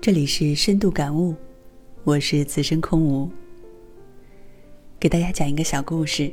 [0.00, 1.34] 这里是深度感悟，
[2.04, 3.28] 我是此生空无。
[4.98, 6.32] 给大家讲一个小故事。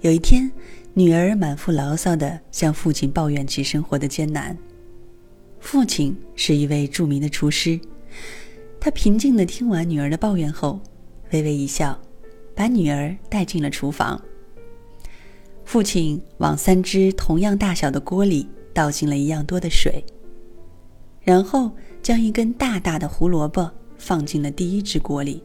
[0.00, 0.50] 有一天，
[0.92, 4.58] 女儿满腹牢骚的向父亲抱怨起生活的艰难。
[5.60, 7.78] 父亲是一位著名的厨师，
[8.80, 10.80] 他平静的听完女儿的抱怨后，
[11.30, 11.98] 微微一笑，
[12.56, 14.20] 把女儿带进了厨房。
[15.64, 20.04] 父亲往三只同样大小的锅里倒进了一样多的水，
[21.28, 21.70] 然后
[22.02, 25.44] 将一根大大的胡萝卜放进了第一只锅里，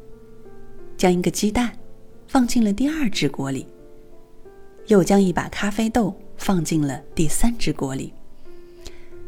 [0.95, 1.77] 将一个鸡蛋
[2.25, 3.67] 放进了第二只锅里。
[4.87, 8.13] 又将一把咖啡豆放进了第三只锅里。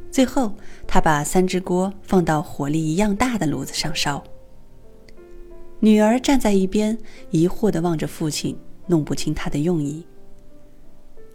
[0.09, 0.50] 最后，
[0.88, 4.23] 他把三只锅放到火力一样大的炉子上烧。
[5.81, 6.98] 女儿站在一边，
[7.31, 10.06] 疑惑地望着父亲，弄不清他的用意。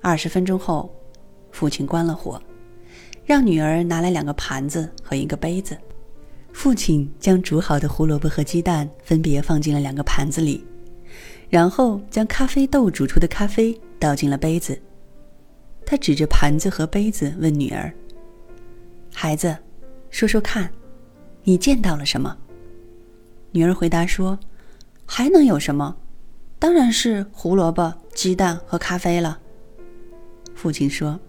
[0.00, 0.90] 二十分钟后，
[1.50, 2.40] 父亲关了火，
[3.30, 5.78] 让女儿拿来两个盘子和一个杯子。
[6.52, 10.66] 父亲将煮好的胡萝卜和鸡蛋分别放进了两个盘子里，
[11.48, 13.80] 然后将咖啡豆煮出的咖啡。
[14.00, 14.76] 倒进了杯子。
[15.86, 17.92] 他指着盘子和杯子问女儿
[19.14, 19.56] ：“孩子，
[20.08, 20.68] 说说看，
[21.44, 22.36] 你见到了什么？”
[23.52, 24.36] 女儿回答说
[25.06, 25.94] ：“还能有什么？
[26.58, 29.38] 当然是胡萝卜、鸡蛋和咖啡了。”
[30.56, 31.20] 父亲说：“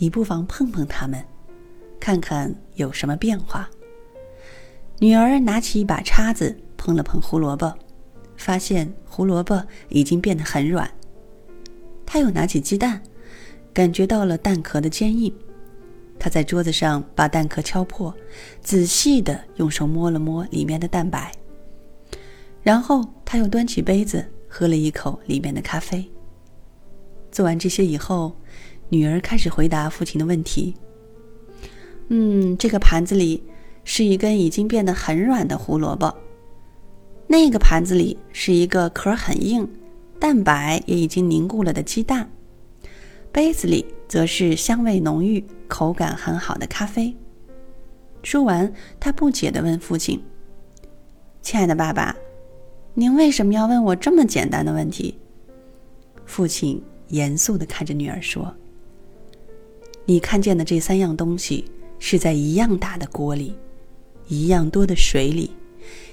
[0.00, 1.24] 你不妨碰碰它们，
[2.00, 3.70] 看看有什么变化。”
[4.98, 7.72] 女儿拿起一把叉子碰了碰胡萝卜，
[8.36, 10.90] 发现胡萝卜已经变得很软。
[12.04, 13.00] 她又拿起鸡蛋，
[13.72, 15.32] 感觉到了蛋壳的坚硬。
[16.18, 18.14] 她在桌子上把蛋壳敲破，
[18.62, 21.32] 仔细的用手摸了摸里面的蛋白。
[22.62, 26.10] 然后她又端起杯子喝了一口里面的咖啡。
[27.30, 28.34] 做完这些以后，
[28.90, 30.74] 女儿开始回答父亲的问题。
[32.08, 33.42] 嗯，这个盘子里
[33.84, 36.14] 是一根已经变得很软的胡萝卜，
[37.26, 39.66] 那个盘子里是一个壳很硬。
[40.18, 42.30] 蛋白也已经凝固了的鸡蛋，
[43.32, 47.16] 杯子里则是香味浓郁、口感很好的咖啡。
[48.22, 48.70] 说完，
[49.00, 50.22] 他不解地问父亲
[51.40, 52.14] ：“亲爱的爸爸，
[52.92, 55.18] 您为什么要问我这么简单的问题？”
[56.26, 58.54] 父亲严肃地看着女儿说
[60.10, 61.64] ：“你看见的这三样东西
[62.00, 63.54] 是在一样大的锅里、
[64.26, 65.52] 一样多的水里、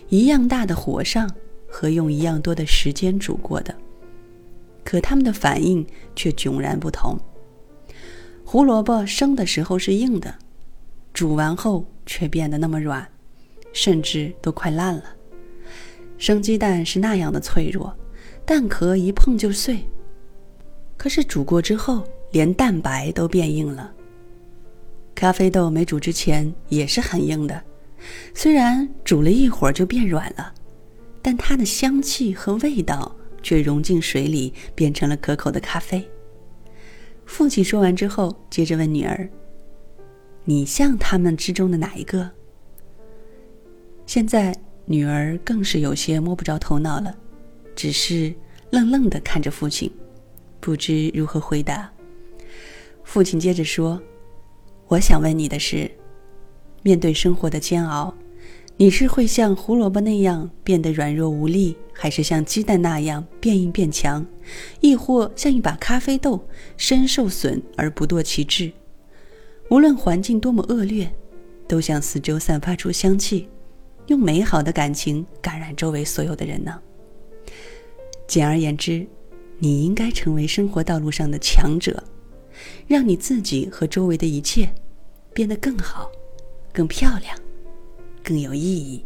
[0.10, 1.28] 一样大的火上
[1.68, 3.74] 和用一样多的时间煮过的。”
[4.86, 5.84] 可它们的反应
[6.16, 7.20] 却迥然不同。
[8.46, 10.32] 胡萝卜生的时候是硬的，
[11.12, 13.04] 煮完后却变得那么软，
[13.74, 15.06] 甚至都快烂了。
[16.20, 17.92] 生鸡蛋是那样的脆弱，
[18.46, 19.80] 蛋壳一碰就碎。
[20.96, 23.94] 可是煮过之后，连蛋白都变硬了。
[25.16, 27.64] 咖啡豆没煮之前也是很硬的，
[28.34, 30.54] 虽然煮了一会儿就变软了，
[31.22, 33.16] 但它的香气和味道。
[33.44, 36.06] 却融进水里，变成了可口的咖啡。
[37.26, 39.30] 父亲说完之后，接着问女儿
[40.44, 42.30] ：“你像他们之中的哪一个？”
[44.06, 47.16] 现在女儿更是有些摸不着头脑了，
[47.74, 48.34] 只是
[48.72, 49.90] 愣愣的看着父亲，
[50.60, 51.90] 不知如何回答。
[53.08, 54.00] 父亲接着说
[54.90, 55.90] ：“我想问你的是，
[56.84, 58.14] 面对生活的煎熬。”
[58.76, 64.24] 你是会像胡萝卜那样变得软弱无力，还是像鸡蛋那样变硬变强，
[64.82, 66.46] 亦或像一把咖啡豆，
[66.76, 68.70] 身受损而不堕其志？
[69.70, 71.10] 无论环境多么恶劣，
[71.66, 73.48] 都向四周散发出香气，
[74.08, 76.78] 用美好的感情感染周围所有的人呢？
[78.28, 79.08] 简而言之，
[79.60, 82.04] 你应该成为生活道路上的强者，
[82.88, 84.70] 让你自己和周围的一切
[85.34, 86.12] 变得更好、
[86.74, 87.38] 更漂亮。
[88.28, 89.06] 更有意义。